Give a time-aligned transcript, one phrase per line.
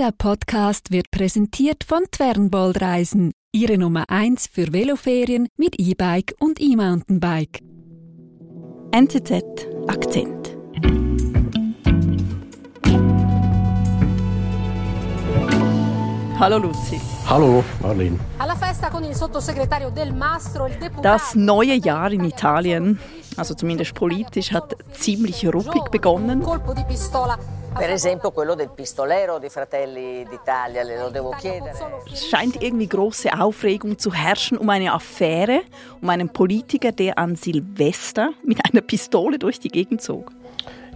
[0.00, 6.58] Dieser Podcast wird präsentiert von Twernbold Reisen, Ihre Nummer 1 für Veloferien mit E-Bike und
[6.58, 7.60] E-Mountainbike.
[8.92, 9.44] NZZ
[9.88, 10.56] Akzent.
[16.38, 16.98] Hallo Luzi.
[17.28, 18.18] Hallo Marlene.
[21.02, 22.98] Das neue Jahr in Italien,
[23.36, 26.42] also zumindest politisch, hat ziemlich ruppig begonnen.
[27.72, 31.72] Per esempio quello del pistolero di Fratelli d'Italia, le lo devo chiedere.
[32.12, 35.62] Es scheint irgendwie große Aufregung zu herrschen um eine Affäre,
[36.00, 40.32] um einen Politiker, der an Silvester mit einer Pistole durch die Gegend zog.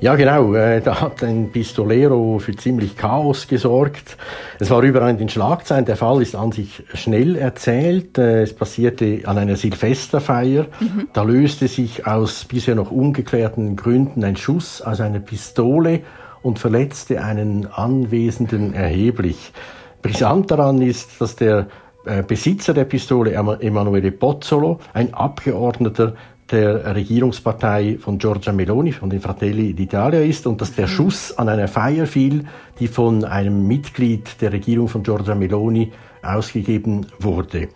[0.00, 0.54] Ja, genau.
[0.54, 4.16] Äh, da hat ein Pistolero für ziemlich Chaos gesorgt.
[4.58, 5.84] Es war überall in den Schlagzeilen.
[5.84, 8.18] Der Fall ist an sich schnell erzählt.
[8.18, 10.66] Äh, es passierte an einer Silvesterfeier.
[10.80, 11.08] Mhm.
[11.12, 16.02] Da löste sich aus bisher noch ungeklärten Gründen ein Schuss aus einer Pistole
[16.44, 19.52] und verletzte einen Anwesenden erheblich.
[20.02, 21.66] Brisant daran ist, dass der
[22.04, 26.14] äh, Besitzer der Pistole, Emanuele Pozzolo, ein Abgeordneter
[26.50, 30.86] der Regierungspartei von Giorgia Meloni, von den Fratelli d'Italia ist und dass der.
[30.86, 32.44] Schuss an einer Feier fiel,
[32.78, 35.92] die von einem Mitglied der Regierung von Giorgia Meloni
[36.22, 37.68] ausgegeben wurde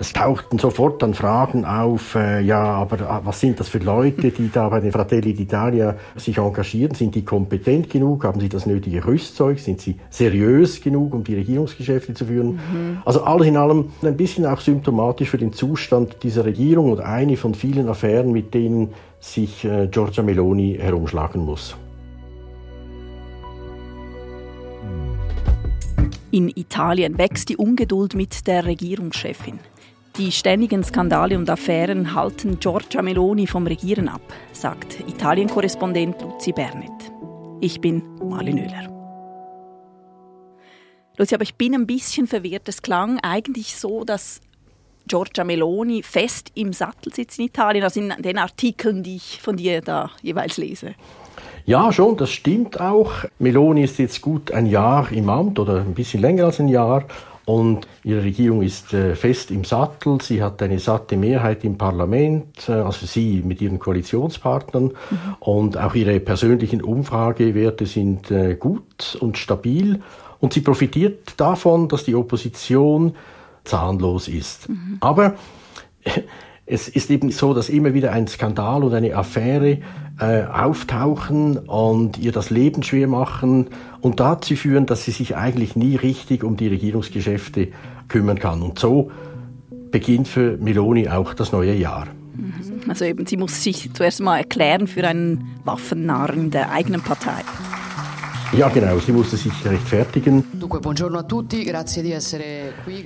[0.00, 4.30] es tauchten sofort dann Fragen auf, äh, ja, aber äh, was sind das für Leute,
[4.30, 6.94] die da bei den Fratelli d'Italia sich engagieren?
[6.94, 8.24] Sind die kompetent genug?
[8.24, 9.58] Haben sie das nötige Rüstzeug?
[9.58, 12.52] Sind sie seriös genug, um die Regierungsgeschäfte zu führen?
[12.52, 12.98] Mhm.
[13.04, 17.36] Also alles in allem ein bisschen auch symptomatisch für den Zustand dieser Regierung und eine
[17.36, 21.76] von vielen Affären, mit denen sich äh, Giorgia Meloni herumschlagen muss.
[26.30, 29.58] In Italien wächst die Ungeduld mit der Regierungschefin.
[30.18, 34.20] Die ständigen Skandale und Affären halten Giorgia Meloni vom Regieren ab,
[34.52, 36.90] sagt Italien-Korrespondent Luzi Bernet.
[37.60, 38.88] Ich bin Marlin Oehler.
[41.16, 42.68] Luzi, aber ich bin ein bisschen verwirrt.
[42.68, 44.40] Es klang eigentlich so, dass
[45.06, 49.56] Giorgia Meloni fest im Sattel sitzt in Italien, also in den Artikeln, die ich von
[49.56, 50.96] dir da jeweils lese.
[51.64, 53.12] Ja, schon, das stimmt auch.
[53.38, 57.04] Meloni ist jetzt gut ein Jahr im Amt oder ein bisschen länger als ein Jahr
[57.48, 60.20] und ihre Regierung ist äh, fest im Sattel.
[60.20, 64.84] Sie hat eine satte Mehrheit im Parlament, äh, also sie mit ihren Koalitionspartnern.
[64.84, 64.92] Mhm.
[65.40, 70.02] Und auch ihre persönlichen Umfragewerte sind äh, gut und stabil.
[70.40, 73.14] Und sie profitiert davon, dass die Opposition
[73.64, 74.68] zahnlos ist.
[74.68, 74.98] Mhm.
[75.00, 75.34] Aber
[76.70, 79.78] es ist eben so, dass immer wieder ein Skandal oder eine Affäre
[80.20, 83.68] äh, auftauchen und ihr das Leben schwer machen
[84.00, 87.68] und dazu führen, dass sie sich eigentlich nie richtig um die Regierungsgeschäfte
[88.08, 88.62] kümmern kann.
[88.62, 89.10] Und so
[89.90, 92.06] beginnt für Meloni auch das neue Jahr.
[92.34, 92.88] Mhm.
[92.88, 97.42] Also eben, sie muss sich zuerst mal erklären für einen Waffennarren der eigenen Partei.
[98.52, 100.42] Ja, genau, sie musste sich rechtfertigen.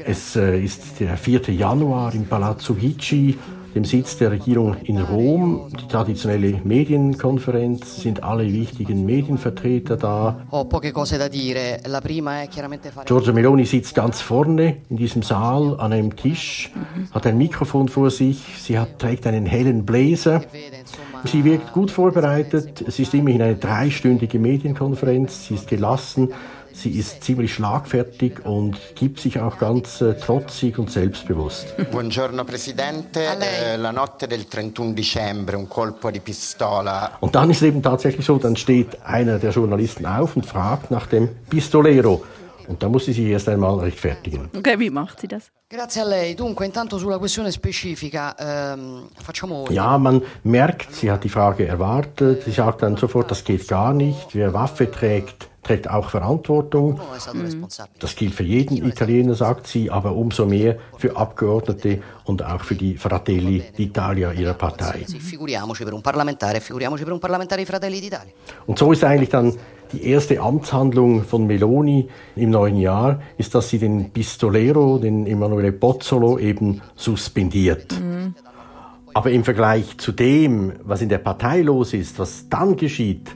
[0.04, 1.41] Es äh, ist der 4.
[1.53, 3.36] Januar im Palazzo Gicci
[3.75, 5.71] dem Sitz der Regierung in Rom.
[5.81, 10.47] Die traditionelle Medienkonferenz sind alle wichtigen Medienvertreter da.
[13.06, 16.71] Giorgia Meloni sitzt ganz vorne in diesem Saal an einem Tisch,
[17.12, 20.43] hat ein Mikrofon vor sich, sie hat, trägt einen hellen Blazer.
[21.25, 22.82] Sie wirkt gut vorbereitet.
[22.87, 25.47] Es ist immerhin eine dreistündige Medienkonferenz.
[25.47, 26.31] Sie ist gelassen
[26.72, 31.75] Sie ist ziemlich schlagfertig und gibt sich auch ganz äh, trotzig und selbstbewusst.
[31.91, 37.19] Buongiorno Presidente, eh, la notte del 31 dicembre, un colpo di pistola.
[37.21, 40.91] Und dann ist es eben tatsächlich so, dann steht einer der Journalisten auf und fragt
[40.91, 42.25] nach dem Pistolero.
[42.69, 44.49] Und da muss sie sich erst einmal rechtfertigen.
[44.56, 45.50] Okay, wie macht sie das?
[45.69, 46.34] Grazie a lei.
[46.34, 49.66] Dunque, intanto sulla questione specifica, ehm, facciamo...
[49.71, 52.44] Ja, man merkt, sie hat die Frage erwartet.
[52.44, 54.34] Sie sagt dann sofort, das geht gar nicht.
[54.34, 57.00] Wer Waffe trägt, trägt auch Verantwortung.
[58.00, 62.75] Das gilt für jeden Italiener, sagt sie, aber umso mehr für Abgeordnete und auch für
[62.75, 65.05] die Fratelli d'Italia ihrer Partei.
[68.67, 69.55] Und so ist eigentlich dann
[69.93, 75.70] die erste Amtshandlung von Meloni im neuen Jahr, ist, dass sie den Pistolero, den Emanuele
[75.70, 78.00] Pozzolo, eben suspendiert.
[78.00, 78.35] Mhm.
[79.15, 83.31] Aber im Vergleich zu dem, was in der Partei los ist, was dann geschieht,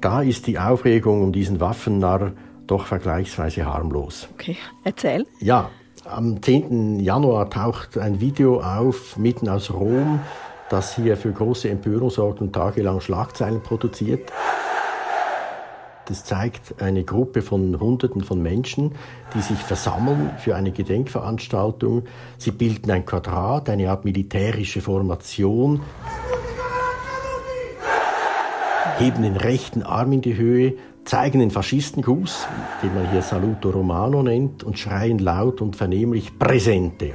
[0.00, 2.32] da ist die Aufregung um diesen Waffennarr
[2.66, 4.28] doch vergleichsweise harmlos.
[4.34, 5.26] Okay, erzähl.
[5.40, 5.70] Ja,
[6.04, 7.00] am 10.
[7.00, 10.20] Januar taucht ein Video auf, mitten aus Rom,
[10.70, 14.32] das hier für große Empörung sorgt und tagelang Schlagzeilen produziert.
[16.06, 18.96] Das zeigt eine Gruppe von Hunderten von Menschen,
[19.34, 22.04] die sich versammeln für eine Gedenkveranstaltung.
[22.36, 25.80] Sie bilden ein Quadrat, eine Art militärische Formation
[29.00, 30.74] heben den rechten Arm in die Höhe,
[31.04, 32.46] zeigen den Faschistengruß,
[32.82, 37.12] den man hier Saluto Romano nennt, und schreien laut und vernehmlich Präsente.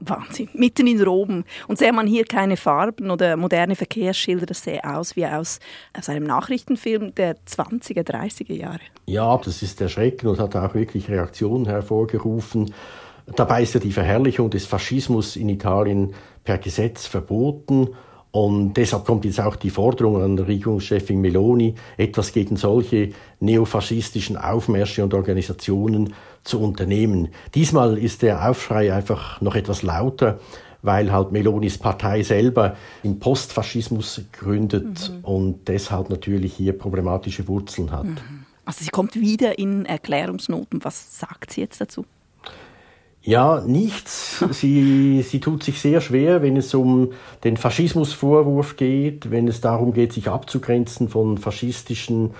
[0.00, 0.48] Wahnsinn.
[0.52, 1.44] Mitten in Rom.
[1.66, 5.58] Und sähe man hier keine Farben oder moderne Verkehrsschilder, das sähe aus wie aus,
[5.98, 8.80] aus einem Nachrichtenfilm der 20er, 30er Jahre.
[9.06, 12.72] Ja, das ist erschreckend und hat auch wirklich Reaktionen hervorgerufen.
[13.34, 16.14] Dabei ist ja die Verherrlichung des Faschismus in Italien
[16.44, 17.88] per Gesetz verboten.
[18.36, 25.02] Und deshalb kommt jetzt auch die Forderung an Regierungschefin Meloni, etwas gegen solche neofaschistischen Aufmärsche
[25.02, 26.12] und Organisationen
[26.44, 27.28] zu unternehmen.
[27.54, 30.38] Diesmal ist der Aufschrei einfach noch etwas lauter,
[30.82, 35.24] weil halt Melonis Partei selber im Postfaschismus gründet mhm.
[35.24, 38.04] und deshalb natürlich hier problematische Wurzeln hat.
[38.04, 38.44] Mhm.
[38.66, 40.84] Also sie kommt wieder in Erklärungsnoten.
[40.84, 42.04] Was sagt sie jetzt dazu?
[43.26, 44.44] Ja, nichts.
[44.52, 47.10] Sie, sie tut sich sehr schwer, wenn es um
[47.42, 52.30] den Faschismusvorwurf geht, wenn es darum geht, sich abzugrenzen von faschistischen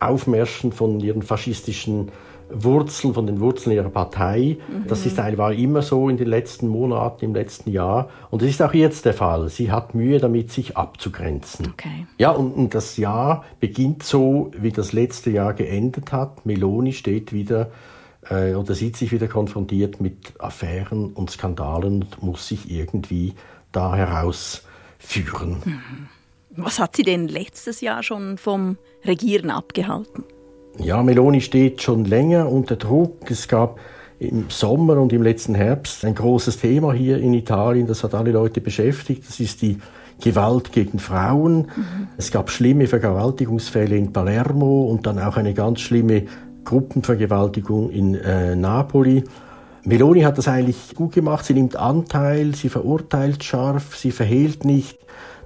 [0.00, 2.10] Aufmärschen, von ihren faschistischen
[2.50, 4.58] Wurzeln, von den Wurzeln ihrer Partei.
[4.68, 4.88] Mhm.
[4.88, 8.10] Das ist, war immer so in den letzten Monaten, im letzten Jahr.
[8.30, 9.48] Und es ist auch jetzt der Fall.
[9.48, 11.68] Sie hat Mühe damit, sich abzugrenzen.
[11.72, 12.06] Okay.
[12.18, 16.44] Ja, und, und das Jahr beginnt so, wie das letzte Jahr geendet hat.
[16.44, 17.70] Meloni steht wieder
[18.28, 23.34] äh, oder sieht sich wieder konfrontiert mit Affären und Skandalen und muss sich irgendwie
[23.72, 25.62] da herausführen.
[25.64, 26.08] Mhm.
[26.54, 30.24] Was hat sie denn letztes Jahr schon vom Regieren abgehalten?
[30.78, 33.30] Ja, Meloni steht schon länger unter Druck.
[33.30, 33.78] Es gab
[34.18, 38.32] im Sommer und im letzten Herbst ein großes Thema hier in Italien, das hat alle
[38.32, 39.28] Leute beschäftigt.
[39.28, 39.78] Das ist die
[40.20, 41.70] Gewalt gegen Frauen.
[41.74, 42.08] Mhm.
[42.16, 46.26] Es gab schlimme Vergewaltigungsfälle in Palermo und dann auch eine ganz schlimme
[46.64, 49.24] Gruppenvergewaltigung in äh, Napoli.
[49.84, 51.44] Meloni hat das eigentlich gut gemacht.
[51.44, 54.98] Sie nimmt Anteil, sie verurteilt scharf, sie verhehlt nicht,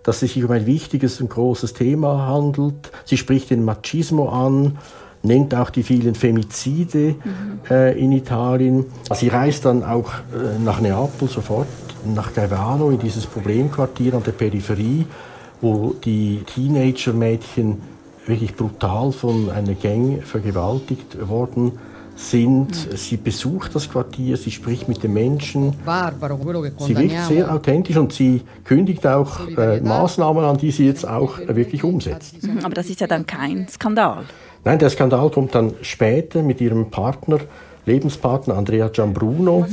[0.03, 2.93] dass es sich um ein wichtiges und großes Thema handelt.
[3.05, 4.79] Sie spricht den Machismo an,
[5.23, 7.61] nennt auch die vielen Femizide mhm.
[7.71, 8.87] äh, in Italien.
[9.15, 11.67] Sie reist dann auch äh, nach Neapel sofort,
[12.15, 15.07] nach Gaivano, in dieses Problemquartier an der Peripherie,
[15.61, 17.96] wo die Teenager-Mädchen
[18.27, 21.73] wirklich brutal von einer Gang vergewaltigt worden
[22.17, 22.69] sind.
[22.69, 22.97] Mhm.
[22.97, 25.75] Sie besucht das Quartier, sie spricht mit den Menschen.
[26.79, 31.39] sie wirkt sehr authentisch und sie kündigt auch äh, Maßnahmen an, die sie jetzt auch
[31.47, 32.43] wirklich umsetzt.
[32.43, 34.25] Mhm, aber das ist ja dann kein Skandal.
[34.65, 37.39] Nein, der Skandal kommt dann später mit ihrem Partner,
[37.85, 39.67] Lebenspartner Andrea Giambruno.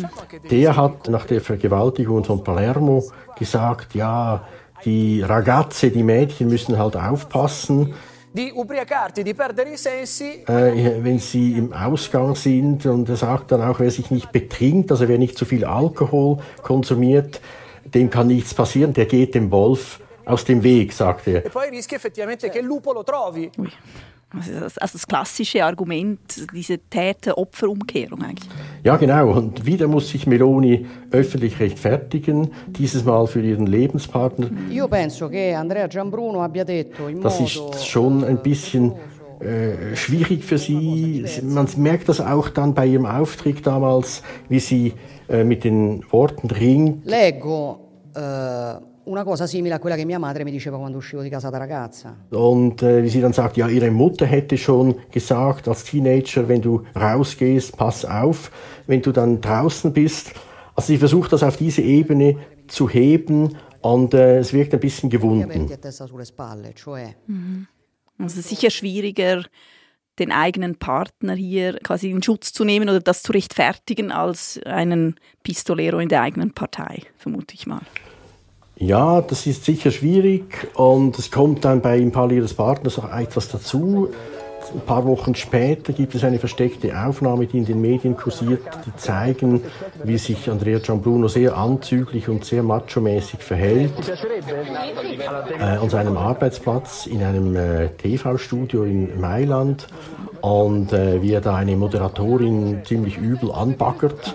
[0.51, 3.03] Der hat nach der Vergewaltigung von Palermo
[3.39, 4.44] gesagt, ja,
[4.85, 7.94] die Ragazze, die Mädchen müssen halt aufpassen
[8.33, 10.44] di ubriacarti, di perdere i sensi.
[10.47, 14.89] Äh, wenn sie im Ausgang sind und er sagt dann auch, wer sich nicht betrinkt,
[14.89, 17.39] also wer nicht zu viel Alkohol konsumiert,
[17.83, 21.45] dem kann nichts passieren, der geht dem Wolf aus dem Weg, sagt er.
[21.45, 23.51] E poi rischi effettivamente che il lupo lo trovi.
[23.59, 23.71] Ui.
[24.35, 26.19] Also das, also das klassische Argument,
[26.53, 28.50] diese Täter-Opfer-Umkehrung eigentlich.
[28.83, 29.31] Ja, genau.
[29.31, 34.50] Und wieder muss sich Meloni öffentlich rechtfertigen, dieses Mal für ihren Lebenspartner.
[37.21, 38.94] Das ist schon ein bisschen
[39.39, 41.25] äh, schwierig für sie.
[41.44, 44.94] Man merkt das auch dann bei ihrem Auftritt damals, wie sie
[45.29, 47.06] äh, mit den Worten ringt.
[47.06, 47.79] Leggo.
[48.15, 51.50] Äh una cosa simile a quella che mia madre mi diceva quando uscivo di casa
[51.50, 52.15] da ragazza.
[52.31, 56.61] Und äh, wie sie dann sagt, ja, ihre Mutter hätte schon gesagt als Teenager, wenn
[56.61, 58.51] du rausgehst, pass auf,
[58.88, 60.33] wenn du dann draußen bist.
[60.75, 65.10] Also sie versucht das auf diese Ebene zu heben und äh, es wirkt ein bisschen
[65.10, 65.69] gewunden.
[67.27, 67.67] Mhm.
[68.17, 69.43] Also sicher schwieriger,
[70.19, 75.15] den eigenen Partner hier quasi in Schutz zu nehmen oder das zu rechtfertigen als einen
[75.43, 77.81] Pistolero in der eigenen Partei, vermute ich mal.
[78.75, 83.50] Ja, das ist sicher schwierig und es kommt dann bei paar ihres Partners auch etwas
[83.50, 84.10] dazu.
[84.74, 88.96] Ein paar Wochen später gibt es eine versteckte Aufnahme, die in den Medien kursiert, die
[88.96, 89.62] zeigen,
[90.03, 93.92] wie sich Andrea Gianbruno sehr anzüglich und sehr macho-mäßig verhält.
[95.60, 99.88] Äh, an seinem Arbeitsplatz in einem äh, TV-Studio in Mailand
[100.42, 104.34] und äh, wie er da eine Moderatorin ziemlich übel anbaggert.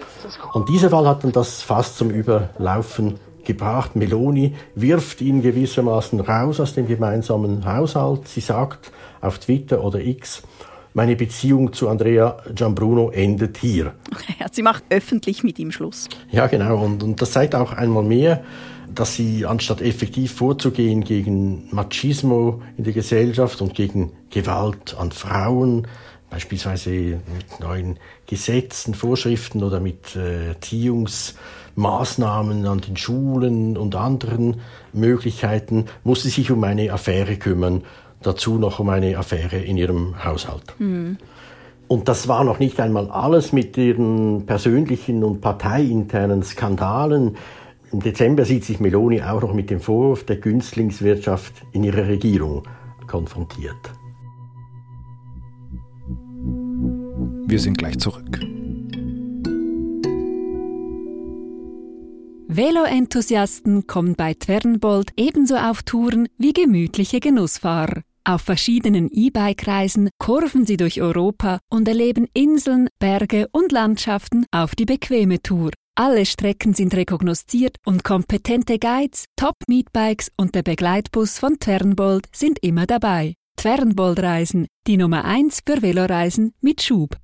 [0.53, 3.19] Und dieser Fall hat dann das fast zum Überlaufen
[3.49, 3.97] gebracht.
[3.97, 8.29] Meloni wirft ihn gewissermaßen raus aus dem gemeinsamen Haushalt.
[8.29, 10.43] Sie sagt auf Twitter oder X,
[10.95, 13.95] meine Beziehung zu Andrea Gianbruno endet hier.
[14.53, 16.09] Sie macht öffentlich mit ihm Schluss.
[16.31, 16.85] Ja, genau.
[16.85, 18.45] Und, und das zeigt auch einmal mehr,
[18.95, 25.87] dass sie anstatt effektiv vorzugehen gegen Machismo in der Gesellschaft und gegen Gewalt an Frauen,
[26.31, 34.61] beispielsweise mit neuen Gesetzen, Vorschriften oder mit äh, Erziehungsmaßnahmen an den Schulen und anderen
[34.93, 37.85] Möglichkeiten, muss sie sich um eine Affäre kümmern,
[38.23, 40.75] dazu noch um eine Affäre in ihrem Haushalt.
[40.79, 41.19] Mhm.
[41.89, 47.39] Und das war noch nicht einmal alles mit ihren persönlichen und parteiinternen Skandalen.
[47.91, 52.65] Im Dezember sieht sich Meloni auch noch mit dem Vorwurf der Günstlingswirtschaft in ihrer Regierung
[53.07, 53.98] konfrontiert.
[57.51, 58.41] Wir sind gleich zurück.
[62.47, 68.03] Velo-Enthusiasten kommen bei Twernbold ebenso auf Touren wie gemütliche Genussfahrer.
[68.25, 74.85] Auf verschiedenen E-Bike-Reisen kurven sie durch Europa und erleben Inseln, Berge und Landschaften auf die
[74.85, 75.71] bequeme Tour.
[75.95, 82.85] Alle Strecken sind rekognosziert und kompetente Guides, Top-Meetbikes und der Begleitbus von Twernbold sind immer
[82.85, 83.37] dabei.
[83.57, 87.17] Twernbold Reisen, die Nummer 1 für Veloreisen mit Schub.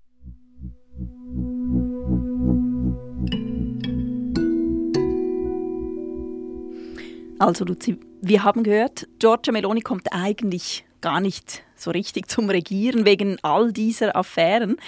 [7.44, 13.04] Also Luzi, wir haben gehört, Giorgia Meloni kommt eigentlich gar nicht so richtig zum Regieren
[13.04, 14.78] wegen all dieser Affären.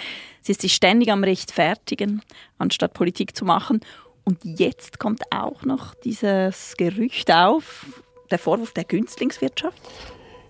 [0.41, 2.23] Sie ist sich ständig am Rechtfertigen,
[2.57, 3.81] anstatt Politik zu machen.
[4.23, 7.85] Und jetzt kommt auch noch dieses Gerücht auf,
[8.31, 9.77] der Vorwurf der Günstlingswirtschaft.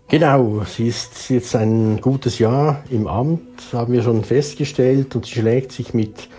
[0.07, 5.33] Genau, sie ist jetzt ein gutes Jahr im Amt, haben wir schon festgestellt, und sie
[5.33, 6.29] schlägt sich mit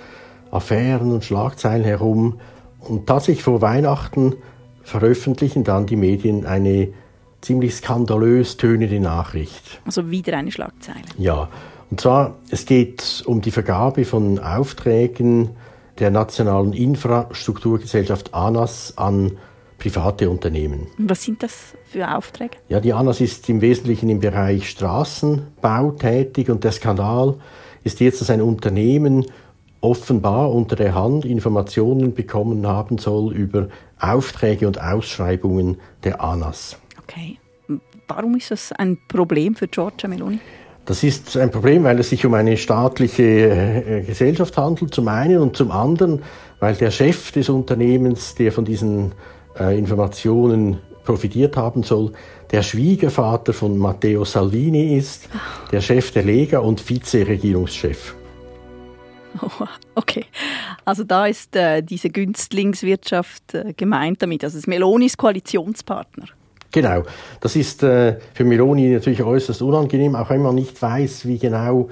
[0.50, 2.40] Affären und Schlagzeilen herum.
[2.80, 4.34] Und tatsächlich vor Weihnachten
[4.88, 6.88] veröffentlichen dann die Medien eine
[7.42, 9.80] ziemlich skandalös tönende Nachricht.
[9.84, 11.02] Also wieder eine Schlagzeile.
[11.18, 11.48] Ja,
[11.90, 15.50] und zwar es geht um die Vergabe von Aufträgen
[15.98, 19.36] der nationalen Infrastrukturgesellschaft ANAS an
[19.78, 20.86] private Unternehmen.
[20.98, 22.56] Und was sind das für Aufträge?
[22.68, 27.34] Ja, die ANAS ist im Wesentlichen im Bereich Straßenbau tätig und der Skandal
[27.84, 29.26] ist jetzt, dass ein Unternehmen
[29.80, 33.68] offenbar unter der Hand Informationen bekommen haben soll über
[34.00, 36.78] Aufträge und Ausschreibungen der ANAS.
[37.02, 37.38] Okay.
[38.08, 40.40] Warum ist das ein Problem für Giorgia Meloni?
[40.86, 45.38] Das ist ein Problem, weil es sich um eine staatliche äh, Gesellschaft handelt, zum einen
[45.38, 46.22] und zum anderen,
[46.60, 49.12] weil der Chef des Unternehmens, der von diesen
[49.60, 52.12] äh, Informationen profitiert haben soll,
[52.50, 55.28] der Schwiegervater von Matteo Salvini ist,
[55.70, 58.14] der Chef der Lega und Vizeregierungschef.
[59.94, 60.26] Okay,
[60.84, 66.26] also da ist äh, diese Günstlingswirtschaft äh, gemeint damit, also das Melonis Koalitionspartner.
[66.70, 67.02] Genau,
[67.40, 71.88] das ist äh, für Meloni natürlich äußerst unangenehm, auch wenn man nicht weiß, wie genau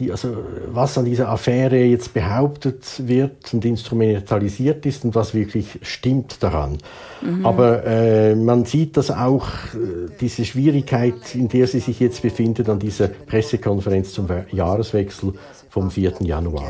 [0.00, 0.36] die, also
[0.72, 6.78] was an dieser Affäre jetzt behauptet wird und instrumentalisiert ist und was wirklich stimmt daran.
[7.20, 7.44] Mhm.
[7.44, 12.68] Aber äh, man sieht das auch, äh, diese Schwierigkeit, in der sie sich jetzt befindet,
[12.68, 15.34] an dieser Pressekonferenz zum Jahreswechsel
[15.68, 16.14] vom 4.
[16.20, 16.64] Januar.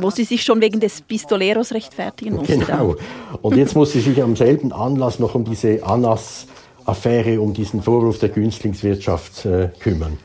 [0.00, 2.58] Wo sie sich schon wegen des Pistoleros rechtfertigen musste.
[2.58, 2.96] Genau.
[3.42, 8.18] Und jetzt muss sie sich am selben Anlass noch um diese Annas-Affäre, um diesen Vorwurf
[8.18, 10.18] der Günstlingswirtschaft äh, kümmern.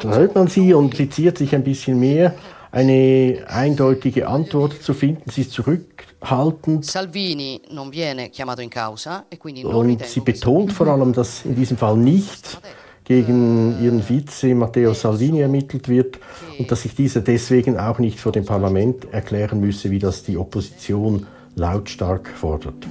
[0.00, 2.34] Da hört man sie und sie ziert sich ein bisschen mehr,
[2.70, 5.30] eine eindeutige Antwort zu finden.
[5.30, 6.84] Sie ist zurückhaltend.
[6.86, 11.44] Salvini non viene chiamato in causa e quindi non Und sie betont vor allem, dass
[11.44, 12.60] in diesem Fall nicht
[13.04, 16.18] gegen ihren Vize Matteo Salvini ermittelt wird
[16.58, 20.38] und dass sich dieser deswegen auch nicht vor dem Parlament erklären müsse, wie das die
[20.38, 22.86] Opposition lautstark fordert.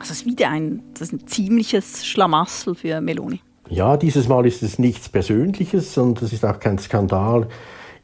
[0.00, 3.40] Also es ist wieder ein, das ist ein ziemliches Schlamassel für Meloni.
[3.68, 7.46] Ja, dieses Mal ist es nichts Persönliches und es ist auch kein Skandal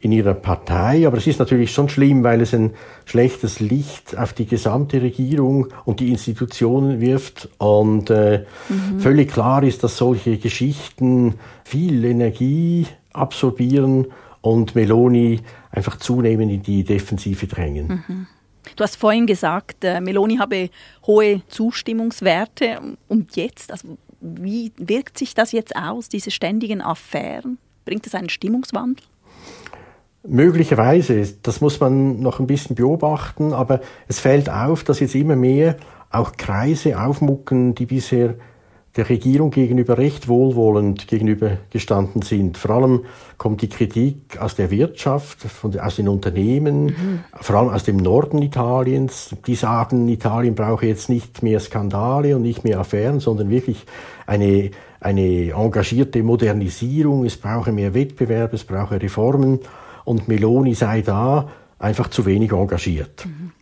[0.00, 1.06] in ihrer Partei.
[1.06, 2.72] Aber es ist natürlich schon schlimm, weil es ein
[3.06, 7.48] schlechtes Licht auf die gesamte Regierung und die Institutionen wirft.
[7.56, 9.00] Und äh, mhm.
[9.00, 14.08] völlig klar ist, dass solche Geschichten viel Energie absorbieren
[14.42, 18.04] und Meloni einfach zunehmend in die Defensive drängen.
[18.06, 18.26] Mhm.
[18.74, 20.70] Du hast vorhin gesagt, äh, Meloni habe
[21.06, 22.78] hohe Zustimmungswerte.
[23.08, 27.58] Und jetzt, also wie wirkt sich das jetzt aus, diese ständigen Affären?
[27.84, 29.04] Bringt es einen Stimmungswandel?
[30.24, 35.36] Möglicherweise, das muss man noch ein bisschen beobachten, aber es fällt auf, dass jetzt immer
[35.36, 35.76] mehr
[36.10, 38.34] auch Kreise aufmucken, die bisher
[38.96, 42.56] der Regierung gegenüber recht wohlwollend gegenübergestanden sind.
[42.56, 43.04] Vor allem
[43.36, 47.20] kommt die Kritik aus der Wirtschaft, von, aus den Unternehmen, mhm.
[47.34, 49.36] vor allem aus dem Norden Italiens.
[49.46, 53.84] Die sagen, Italien brauche jetzt nicht mehr Skandale und nicht mehr Affären, sondern wirklich
[54.26, 57.26] eine, eine engagierte Modernisierung.
[57.26, 59.60] Es brauche mehr Wettbewerb, es brauche Reformen
[60.04, 61.48] und Meloni sei da
[61.78, 63.26] einfach zu wenig engagiert.
[63.26, 63.52] Mhm.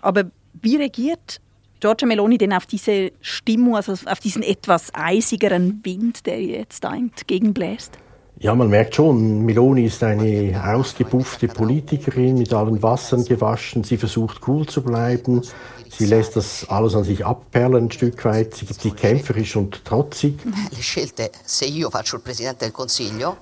[0.00, 0.24] Aber
[0.60, 1.40] wie regiert
[1.80, 6.94] Giorgia Meloni denn auf diese Stimmung, also auf diesen etwas eisigeren Wind, der jetzt da
[6.94, 7.98] entgegenbläst?
[8.42, 13.84] Ja, man merkt schon, Meloni ist eine ausgebuffte Politikerin, mit allen Wassern gewaschen.
[13.84, 15.42] Sie versucht cool zu bleiben.
[15.90, 18.54] Sie lässt das alles an sich abperlen ein Stück weit.
[18.54, 20.38] Sie gibt sich kämpferisch und trotzig.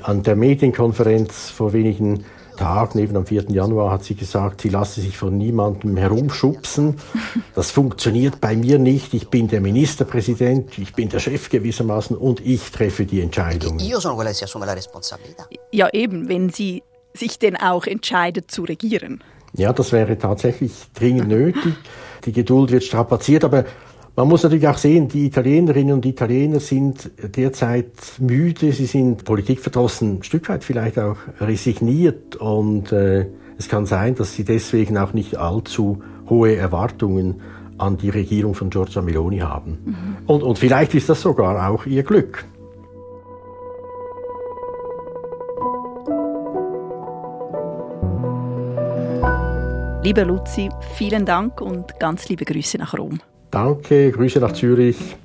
[0.02, 2.24] An der Medienkonferenz vor wenigen
[2.58, 3.46] Tagen, eben am 4.
[3.50, 6.96] Januar, hat sie gesagt, sie lasse sich von niemandem herumschubsen.
[7.54, 9.14] Das funktioniert bei mir nicht.
[9.14, 13.78] Ich bin der Ministerpräsident, ich bin der Chef gewissermaßen und ich treffe die Entscheidungen.
[15.72, 16.82] Ja, eben, wenn sie
[17.14, 19.22] sich denn auch entscheidet zu regieren.
[19.54, 21.74] Ja, das wäre tatsächlich dringend nötig.
[22.24, 23.64] Die Geduld wird strapaziert, aber
[24.18, 30.18] man muss natürlich auch sehen, die Italienerinnen und Italiener sind derzeit müde, sie sind politikverdrossen,
[30.18, 33.26] ein Stück weit vielleicht auch resigniert und äh,
[33.58, 37.42] es kann sein, dass sie deswegen auch nicht allzu hohe Erwartungen
[37.78, 39.78] an die Regierung von Giorgia Meloni haben.
[39.84, 40.16] Mhm.
[40.26, 42.44] Und, und vielleicht ist das sogar auch ihr Glück.
[50.02, 53.20] Liebe Luzi, vielen Dank und ganz liebe Grüße nach Rom.
[53.50, 55.16] Danke, Grüße nach Zürich.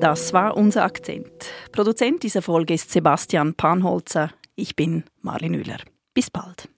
[0.00, 1.30] Das war unser Akzent.
[1.72, 4.30] Produzent dieser Folge ist Sebastian Panholzer.
[4.54, 5.78] Ich bin Marlin Müller.
[6.12, 6.68] Bis bald.